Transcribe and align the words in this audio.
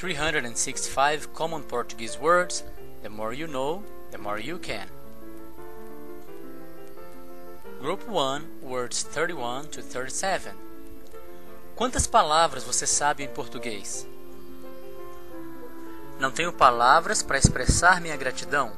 365 0.00 1.28
Common 1.34 1.60
Portuguese 1.60 2.18
Words. 2.18 2.64
The 3.02 3.10
more 3.10 3.34
you 3.34 3.46
know, 3.46 3.82
the 4.10 4.16
more 4.16 4.40
you 4.40 4.58
can. 4.58 4.88
Group 7.82 8.08
1, 8.08 8.62
words 8.62 9.02
31 9.02 9.66
to 9.66 9.82
37. 9.82 10.52
Quantas 11.76 12.06
palavras 12.06 12.64
você 12.64 12.86
sabe 12.86 13.24
em 13.24 13.28
português? 13.28 14.06
Não 16.18 16.30
tenho 16.30 16.50
palavras 16.50 17.22
para 17.22 17.36
expressar 17.36 18.00
minha 18.00 18.16
gratidão. 18.16 18.72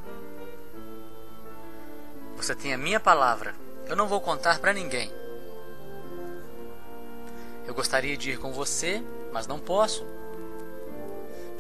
Você 2.37 2.53
tem 2.53 2.75
a 2.75 2.79
minha 2.79 2.99
palavra. 2.99 3.55
Eu 3.87 3.95
não 3.95 4.09
vou 4.09 4.21
contar 4.21 4.59
para 4.59 4.73
ninguém. 4.73 5.09
Eu 7.65 7.75
gostaria 7.75 8.17
de 8.17 8.33
ir 8.33 8.41
com 8.41 8.53
você, 8.53 9.01
mas 9.33 9.47
não 9.47 9.61
posso. 9.61 10.05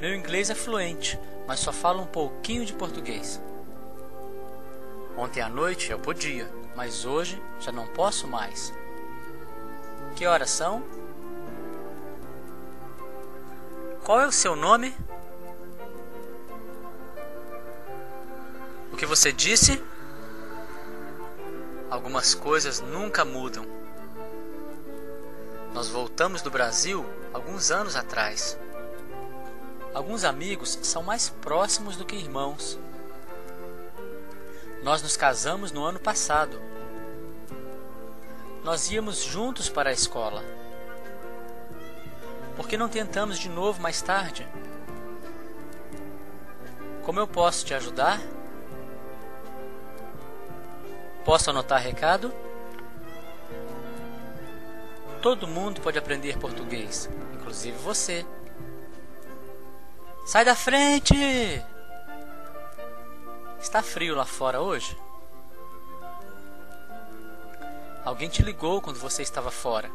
Meu 0.02 0.16
inglês 0.16 0.50
é 0.50 0.54
fluente, 0.56 1.16
mas 1.46 1.60
só 1.60 1.72
falo 1.72 2.02
um 2.02 2.06
pouquinho 2.06 2.66
de 2.66 2.72
português. 2.72 3.40
Ontem 5.16 5.40
à 5.40 5.48
noite 5.48 5.92
eu 5.92 5.98
podia, 6.00 6.52
mas 6.74 7.04
hoje 7.04 7.40
já 7.60 7.70
não 7.70 7.86
posso 7.86 8.26
mais. 8.26 8.74
Que 10.16 10.26
horas 10.26 10.50
são? 10.50 10.82
Qual 14.02 14.20
é 14.20 14.26
o 14.26 14.32
seu 14.32 14.56
nome? 14.56 14.92
O 18.92 18.96
que 18.96 19.06
você 19.06 19.32
disse? 19.32 19.80
Algumas 21.88 22.34
coisas 22.34 22.80
nunca 22.80 23.24
mudam. 23.24 23.64
Nós 25.72 25.86
voltamos 25.86 26.42
do 26.42 26.50
Brasil 26.50 27.06
alguns 27.32 27.70
anos 27.70 27.94
atrás. 27.94 28.58
Alguns 29.94 30.24
amigos 30.24 30.78
são 30.82 31.02
mais 31.02 31.28
próximos 31.28 31.96
do 31.96 32.04
que 32.04 32.16
irmãos. 32.16 32.78
Nós 34.82 35.02
nos 35.02 35.16
casamos 35.16 35.70
no 35.70 35.84
ano 35.84 36.00
passado. 36.00 36.60
Nós 38.64 38.90
íamos 38.90 39.22
juntos 39.22 39.68
para 39.68 39.90
a 39.90 39.92
escola. 39.92 40.42
Por 42.56 42.66
que 42.66 42.76
não 42.76 42.88
tentamos 42.88 43.38
de 43.38 43.48
novo 43.48 43.82
mais 43.82 44.00
tarde? 44.00 44.46
Como 47.04 47.20
eu 47.20 47.26
posso 47.26 47.64
te 47.64 47.74
ajudar? 47.74 48.20
Posso 51.24 51.50
anotar 51.50 51.80
recado? 51.80 52.32
Todo 55.20 55.46
mundo 55.46 55.80
pode 55.80 55.98
aprender 55.98 56.38
português, 56.38 57.08
inclusive 57.34 57.76
você. 57.78 58.24
Sai 60.24 60.44
da 60.44 60.54
frente! 60.54 61.14
Está 63.60 63.82
frio 63.82 64.14
lá 64.14 64.24
fora 64.24 64.60
hoje? 64.60 64.96
Alguém 68.04 68.28
te 68.28 68.42
ligou 68.42 68.80
quando 68.80 68.98
você 68.98 69.22
estava 69.22 69.50
fora. 69.50 69.90